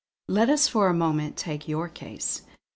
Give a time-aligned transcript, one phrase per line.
[0.27, 2.41] Let us for a moment take your case.